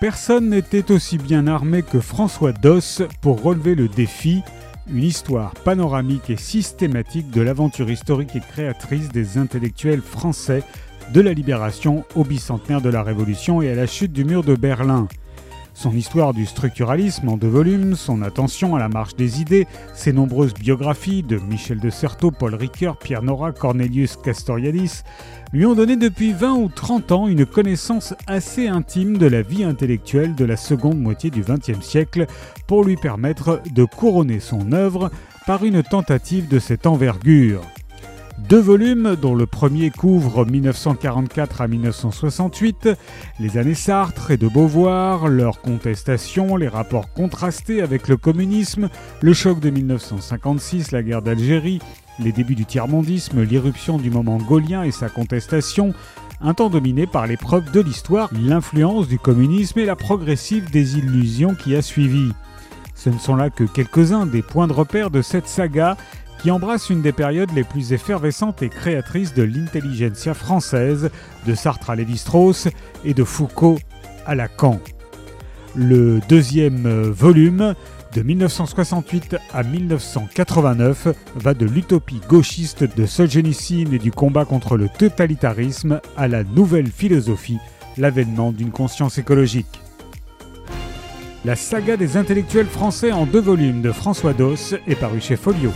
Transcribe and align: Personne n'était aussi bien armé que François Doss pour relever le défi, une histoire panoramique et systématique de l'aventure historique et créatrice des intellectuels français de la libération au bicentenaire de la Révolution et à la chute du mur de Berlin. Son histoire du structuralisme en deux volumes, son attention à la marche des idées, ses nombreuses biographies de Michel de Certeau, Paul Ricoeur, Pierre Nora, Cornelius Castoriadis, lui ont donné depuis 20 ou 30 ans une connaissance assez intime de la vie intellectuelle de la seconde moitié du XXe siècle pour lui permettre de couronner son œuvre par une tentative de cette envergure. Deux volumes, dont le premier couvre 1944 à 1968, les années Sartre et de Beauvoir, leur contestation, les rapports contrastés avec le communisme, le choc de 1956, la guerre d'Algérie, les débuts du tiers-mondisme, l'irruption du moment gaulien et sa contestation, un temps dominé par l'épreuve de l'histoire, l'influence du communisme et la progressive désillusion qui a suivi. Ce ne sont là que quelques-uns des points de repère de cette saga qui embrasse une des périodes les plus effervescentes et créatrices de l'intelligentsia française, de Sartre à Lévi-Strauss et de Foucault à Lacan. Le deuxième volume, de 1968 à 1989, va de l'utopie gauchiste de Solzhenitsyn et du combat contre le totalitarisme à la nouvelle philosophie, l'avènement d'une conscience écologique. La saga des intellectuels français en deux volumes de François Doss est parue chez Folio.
Personne 0.00 0.48
n'était 0.48 0.90
aussi 0.92 1.18
bien 1.18 1.46
armé 1.46 1.82
que 1.82 2.00
François 2.00 2.52
Doss 2.52 3.02
pour 3.20 3.42
relever 3.42 3.74
le 3.74 3.86
défi, 3.86 4.42
une 4.90 5.02
histoire 5.02 5.52
panoramique 5.52 6.30
et 6.30 6.38
systématique 6.38 7.30
de 7.30 7.42
l'aventure 7.42 7.90
historique 7.90 8.34
et 8.34 8.40
créatrice 8.40 9.10
des 9.10 9.36
intellectuels 9.36 10.00
français 10.00 10.62
de 11.12 11.20
la 11.20 11.34
libération 11.34 12.06
au 12.16 12.24
bicentenaire 12.24 12.80
de 12.80 12.88
la 12.88 13.02
Révolution 13.02 13.60
et 13.60 13.70
à 13.70 13.74
la 13.74 13.86
chute 13.86 14.14
du 14.14 14.24
mur 14.24 14.42
de 14.42 14.54
Berlin. 14.54 15.06
Son 15.74 15.92
histoire 15.92 16.34
du 16.34 16.46
structuralisme 16.46 17.28
en 17.28 17.36
deux 17.36 17.48
volumes, 17.48 17.94
son 17.94 18.22
attention 18.22 18.74
à 18.76 18.78
la 18.78 18.88
marche 18.88 19.16
des 19.16 19.40
idées, 19.40 19.66
ses 19.94 20.12
nombreuses 20.12 20.54
biographies 20.54 21.22
de 21.22 21.38
Michel 21.38 21.80
de 21.80 21.90
Certeau, 21.90 22.30
Paul 22.30 22.54
Ricoeur, 22.54 22.98
Pierre 22.98 23.22
Nora, 23.22 23.52
Cornelius 23.52 24.16
Castoriadis, 24.16 25.02
lui 25.52 25.66
ont 25.66 25.74
donné 25.74 25.96
depuis 25.96 26.32
20 26.32 26.54
ou 26.54 26.68
30 26.68 27.12
ans 27.12 27.28
une 27.28 27.46
connaissance 27.46 28.14
assez 28.26 28.68
intime 28.68 29.18
de 29.18 29.26
la 29.26 29.42
vie 29.42 29.64
intellectuelle 29.64 30.34
de 30.34 30.44
la 30.44 30.56
seconde 30.56 31.00
moitié 31.00 31.30
du 31.30 31.42
XXe 31.42 31.80
siècle 31.80 32.26
pour 32.66 32.84
lui 32.84 32.96
permettre 32.96 33.60
de 33.72 33.84
couronner 33.84 34.40
son 34.40 34.72
œuvre 34.72 35.10
par 35.46 35.64
une 35.64 35.82
tentative 35.82 36.48
de 36.48 36.58
cette 36.58 36.86
envergure. 36.86 37.62
Deux 38.48 38.60
volumes, 38.60 39.16
dont 39.20 39.34
le 39.34 39.46
premier 39.46 39.90
couvre 39.90 40.44
1944 40.44 41.60
à 41.60 41.68
1968, 41.68 42.88
les 43.38 43.58
années 43.58 43.74
Sartre 43.74 44.30
et 44.32 44.36
de 44.36 44.48
Beauvoir, 44.48 45.28
leur 45.28 45.60
contestation, 45.60 46.56
les 46.56 46.68
rapports 46.68 47.12
contrastés 47.12 47.80
avec 47.82 48.08
le 48.08 48.16
communisme, 48.16 48.88
le 49.20 49.32
choc 49.32 49.60
de 49.60 49.70
1956, 49.70 50.90
la 50.90 51.02
guerre 51.02 51.22
d'Algérie, 51.22 51.80
les 52.18 52.32
débuts 52.32 52.56
du 52.56 52.66
tiers-mondisme, 52.66 53.42
l'irruption 53.42 53.98
du 53.98 54.10
moment 54.10 54.38
gaulien 54.38 54.82
et 54.82 54.90
sa 54.90 55.08
contestation, 55.08 55.94
un 56.40 56.54
temps 56.54 56.70
dominé 56.70 57.06
par 57.06 57.26
l'épreuve 57.26 57.70
de 57.70 57.80
l'histoire, 57.80 58.30
l'influence 58.32 59.06
du 59.06 59.18
communisme 59.18 59.78
et 59.78 59.86
la 59.86 59.96
progressive 59.96 60.70
désillusion 60.70 61.54
qui 61.54 61.76
a 61.76 61.82
suivi. 61.82 62.32
Ce 62.94 63.08
ne 63.08 63.18
sont 63.18 63.34
là 63.34 63.48
que 63.48 63.64
quelques-uns 63.64 64.26
des 64.26 64.42
points 64.42 64.66
de 64.66 64.74
repère 64.74 65.10
de 65.10 65.22
cette 65.22 65.48
saga 65.48 65.96
qui 66.42 66.50
embrasse 66.50 66.88
une 66.88 67.02
des 67.02 67.12
périodes 67.12 67.52
les 67.54 67.64
plus 67.64 67.92
effervescentes 67.92 68.62
et 68.62 68.70
créatrices 68.70 69.34
de 69.34 69.42
l'intelligentsia 69.42 70.32
française, 70.32 71.10
de 71.46 71.54
Sartre 71.54 71.90
à 71.90 71.96
Lévi-Strauss 71.96 72.68
et 73.04 73.12
de 73.12 73.24
Foucault 73.24 73.78
à 74.26 74.34
Lacan. 74.34 74.80
Le 75.74 76.20
deuxième 76.28 76.88
volume, 77.10 77.74
de 78.14 78.22
1968 78.22 79.36
à 79.52 79.62
1989, 79.62 81.08
va 81.36 81.54
de 81.54 81.66
l'utopie 81.66 82.20
gauchiste 82.28 82.84
de 82.96 83.06
Solzhenitsyn 83.06 83.92
et 83.92 83.98
du 83.98 84.10
combat 84.10 84.44
contre 84.44 84.76
le 84.76 84.88
totalitarisme 84.88 86.00
à 86.16 86.26
la 86.26 86.42
nouvelle 86.42 86.88
philosophie, 86.88 87.58
l'avènement 87.98 88.50
d'une 88.50 88.70
conscience 88.70 89.18
écologique. 89.18 89.80
La 91.44 91.56
saga 91.56 91.96
des 91.96 92.16
intellectuels 92.16 92.66
français 92.66 93.12
en 93.12 93.26
deux 93.26 93.40
volumes 93.40 93.82
de 93.82 93.92
François 93.92 94.32
Doss 94.32 94.74
est 94.86 94.96
parue 94.96 95.20
chez 95.20 95.36
Folio. 95.36 95.70